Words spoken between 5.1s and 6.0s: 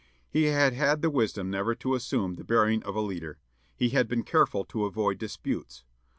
disputes.